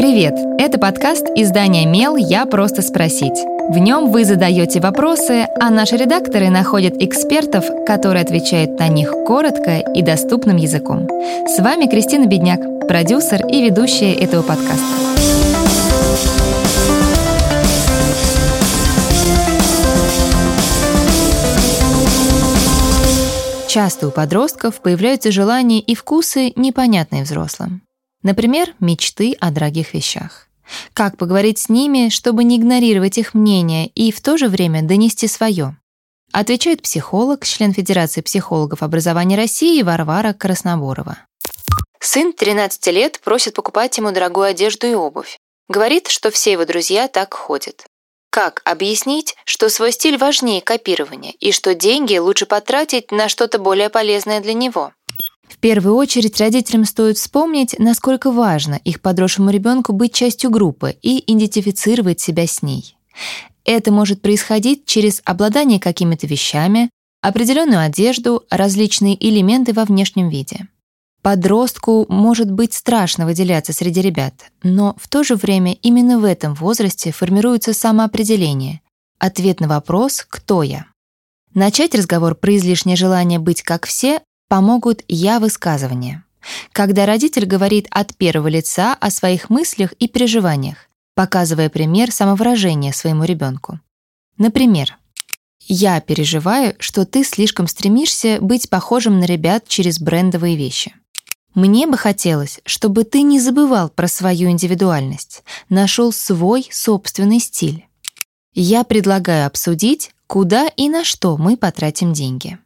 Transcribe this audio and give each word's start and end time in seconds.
Привет! 0.00 0.34
Это 0.58 0.78
подкаст 0.78 1.26
издания 1.36 1.84
«Мел. 1.84 2.16
Я 2.16 2.46
просто 2.46 2.80
спросить». 2.80 3.38
В 3.68 3.76
нем 3.76 4.10
вы 4.10 4.24
задаете 4.24 4.80
вопросы, 4.80 5.46
а 5.60 5.68
наши 5.68 5.98
редакторы 5.98 6.48
находят 6.48 6.94
экспертов, 6.96 7.66
которые 7.84 8.22
отвечают 8.22 8.78
на 8.78 8.88
них 8.88 9.12
коротко 9.26 9.76
и 9.76 10.00
доступным 10.00 10.56
языком. 10.56 11.06
С 11.46 11.58
вами 11.58 11.84
Кристина 11.84 12.24
Бедняк, 12.24 12.88
продюсер 12.88 13.46
и 13.46 13.62
ведущая 13.62 14.14
этого 14.14 14.40
подкаста. 14.40 14.80
Часто 23.68 24.08
у 24.08 24.10
подростков 24.10 24.80
появляются 24.80 25.30
желания 25.30 25.80
и 25.80 25.94
вкусы, 25.94 26.54
непонятные 26.56 27.24
взрослым. 27.24 27.82
Например, 28.22 28.74
мечты 28.80 29.36
о 29.40 29.50
дорогих 29.50 29.94
вещах. 29.94 30.48
Как 30.92 31.16
поговорить 31.16 31.58
с 31.58 31.68
ними, 31.68 32.10
чтобы 32.10 32.44
не 32.44 32.56
игнорировать 32.56 33.18
их 33.18 33.34
мнение 33.34 33.88
и 33.88 34.12
в 34.12 34.20
то 34.20 34.36
же 34.36 34.48
время 34.48 34.82
донести 34.82 35.26
свое? 35.26 35.76
Отвечает 36.32 36.82
психолог, 36.82 37.44
член 37.44 37.72
Федерации 37.72 38.20
психологов 38.20 38.82
образования 38.82 39.36
России 39.36 39.82
Варвара 39.82 40.32
Красноборова. 40.32 41.18
Сын 41.98 42.32
13 42.32 42.86
лет 42.88 43.20
просит 43.20 43.54
покупать 43.54 43.96
ему 43.98 44.12
дорогую 44.12 44.46
одежду 44.46 44.86
и 44.86 44.94
обувь. 44.94 45.38
Говорит, 45.68 46.08
что 46.08 46.30
все 46.30 46.52
его 46.52 46.64
друзья 46.64 47.08
так 47.08 47.34
ходят. 47.34 47.84
Как 48.30 48.62
объяснить, 48.64 49.34
что 49.44 49.68
свой 49.68 49.90
стиль 49.90 50.16
важнее 50.16 50.60
копирования 50.60 51.32
и 51.40 51.50
что 51.50 51.74
деньги 51.74 52.16
лучше 52.16 52.46
потратить 52.46 53.10
на 53.10 53.28
что-то 53.28 53.58
более 53.58 53.90
полезное 53.90 54.40
для 54.40 54.54
него? 54.54 54.92
Первую 55.60 55.94
очередь 55.96 56.40
родителям 56.40 56.86
стоит 56.86 57.18
вспомнить, 57.18 57.78
насколько 57.78 58.32
важно 58.32 58.80
их 58.82 59.02
подросшему 59.02 59.50
ребенку 59.50 59.92
быть 59.92 60.14
частью 60.14 60.50
группы 60.50 60.96
и 61.02 61.22
идентифицировать 61.30 62.18
себя 62.18 62.46
с 62.46 62.62
ней. 62.62 62.96
Это 63.66 63.92
может 63.92 64.22
происходить 64.22 64.86
через 64.86 65.20
обладание 65.24 65.78
какими-то 65.78 66.26
вещами, 66.26 66.88
определенную 67.20 67.80
одежду, 67.80 68.42
различные 68.48 69.22
элементы 69.22 69.74
во 69.74 69.84
внешнем 69.84 70.30
виде. 70.30 70.68
Подростку 71.20 72.06
может 72.08 72.50
быть 72.50 72.72
страшно 72.72 73.26
выделяться 73.26 73.74
среди 73.74 74.00
ребят, 74.00 74.32
но 74.62 74.96
в 74.98 75.08
то 75.08 75.22
же 75.22 75.36
время 75.36 75.74
именно 75.74 76.18
в 76.18 76.24
этом 76.24 76.54
возрасте 76.54 77.12
формируется 77.12 77.74
самоопределение, 77.74 78.80
ответ 79.18 79.60
на 79.60 79.68
вопрос 79.68 80.24
«Кто 80.26 80.62
я?». 80.62 80.86
Начать 81.52 81.94
разговор 81.94 82.34
про 82.34 82.56
излишнее 82.56 82.96
желание 82.96 83.38
быть 83.38 83.62
как 83.62 83.84
все 83.84 84.22
помогут 84.50 85.04
«я-высказывания». 85.06 86.24
Когда 86.72 87.06
родитель 87.06 87.46
говорит 87.46 87.86
от 87.90 88.16
первого 88.16 88.48
лица 88.48 88.94
о 88.94 89.10
своих 89.10 89.48
мыслях 89.48 89.92
и 89.92 90.08
переживаниях, 90.08 90.88
показывая 91.14 91.70
пример 91.70 92.10
самовыражения 92.10 92.92
своему 92.92 93.24
ребенку. 93.24 93.78
Например, 94.38 94.98
«Я 95.68 96.00
переживаю, 96.00 96.74
что 96.80 97.06
ты 97.06 97.22
слишком 97.22 97.68
стремишься 97.68 98.38
быть 98.40 98.68
похожим 98.68 99.20
на 99.20 99.24
ребят 99.24 99.68
через 99.68 100.00
брендовые 100.00 100.56
вещи. 100.56 100.94
Мне 101.54 101.86
бы 101.86 101.96
хотелось, 101.96 102.60
чтобы 102.64 103.04
ты 103.04 103.22
не 103.22 103.38
забывал 103.38 103.88
про 103.88 104.08
свою 104.08 104.50
индивидуальность, 104.50 105.44
нашел 105.68 106.10
свой 106.10 106.68
собственный 106.72 107.38
стиль. 107.38 107.86
Я 108.54 108.82
предлагаю 108.82 109.46
обсудить, 109.46 110.10
куда 110.26 110.66
и 110.66 110.88
на 110.88 111.04
что 111.04 111.36
мы 111.36 111.56
потратим 111.56 112.12
деньги. 112.12 112.58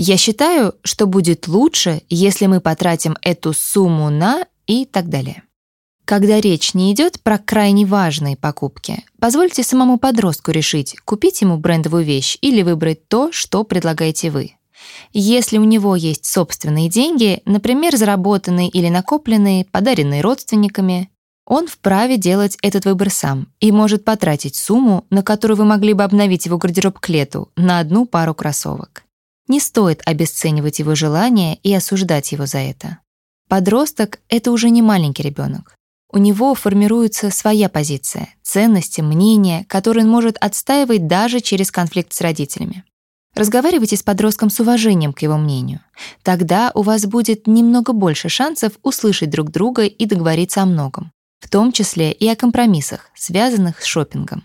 Я 0.00 0.16
считаю, 0.16 0.76
что 0.84 1.08
будет 1.08 1.48
лучше, 1.48 2.02
если 2.08 2.46
мы 2.46 2.60
потратим 2.60 3.16
эту 3.20 3.52
сумму 3.52 4.10
на 4.10 4.46
и 4.68 4.84
так 4.84 5.08
далее. 5.08 5.42
Когда 6.04 6.40
речь 6.40 6.72
не 6.72 6.92
идет 6.92 7.20
про 7.20 7.36
крайне 7.36 7.84
важные 7.84 8.36
покупки, 8.36 9.04
позвольте 9.18 9.64
самому 9.64 9.98
подростку 9.98 10.52
решить, 10.52 10.94
купить 11.04 11.40
ему 11.40 11.56
брендовую 11.56 12.04
вещь 12.04 12.38
или 12.42 12.62
выбрать 12.62 13.08
то, 13.08 13.32
что 13.32 13.64
предлагаете 13.64 14.30
вы. 14.30 14.52
Если 15.12 15.58
у 15.58 15.64
него 15.64 15.96
есть 15.96 16.26
собственные 16.26 16.88
деньги, 16.88 17.42
например, 17.44 17.96
заработанные 17.96 18.68
или 18.68 18.90
накопленные, 18.90 19.64
подаренные 19.64 20.20
родственниками, 20.20 21.10
он 21.44 21.66
вправе 21.66 22.18
делать 22.18 22.56
этот 22.62 22.84
выбор 22.84 23.10
сам 23.10 23.48
и 23.58 23.72
может 23.72 24.04
потратить 24.04 24.54
сумму, 24.54 25.06
на 25.10 25.24
которую 25.24 25.56
вы 25.56 25.64
могли 25.64 25.92
бы 25.92 26.04
обновить 26.04 26.46
его 26.46 26.56
гардероб 26.56 27.00
к 27.00 27.08
лету, 27.08 27.50
на 27.56 27.80
одну 27.80 28.06
пару 28.06 28.32
кроссовок. 28.32 29.02
Не 29.48 29.60
стоит 29.60 30.02
обесценивать 30.04 30.78
его 30.78 30.94
желания 30.94 31.56
и 31.56 31.74
осуждать 31.74 32.32
его 32.32 32.46
за 32.46 32.58
это. 32.58 32.98
Подросток— 33.48 34.20
это 34.28 34.52
уже 34.52 34.68
не 34.68 34.82
маленький 34.82 35.22
ребенок. 35.22 35.74
У 36.10 36.18
него 36.18 36.54
формируется 36.54 37.30
своя 37.30 37.68
позиция, 37.68 38.28
ценности, 38.42 39.00
мнения, 39.00 39.64
которые 39.68 40.04
он 40.04 40.10
может 40.10 40.36
отстаивать 40.38 41.06
даже 41.06 41.40
через 41.40 41.70
конфликт 41.70 42.12
с 42.12 42.20
родителями. 42.20 42.84
Разговаривайте 43.34 43.96
с 43.96 44.02
подростком 44.02 44.50
с 44.50 44.58
уважением 44.60 45.12
к 45.12 45.20
его 45.20 45.36
мнению. 45.36 45.80
Тогда 46.22 46.70
у 46.74 46.82
вас 46.82 47.06
будет 47.06 47.46
немного 47.46 47.92
больше 47.92 48.28
шансов 48.28 48.72
услышать 48.82 49.30
друг 49.30 49.50
друга 49.50 49.84
и 49.84 50.06
договориться 50.06 50.62
о 50.62 50.66
многом, 50.66 51.12
в 51.40 51.48
том 51.48 51.72
числе 51.72 52.10
и 52.10 52.26
о 52.28 52.36
компромиссах, 52.36 53.10
связанных 53.14 53.82
с 53.82 53.84
шопингом. 53.84 54.44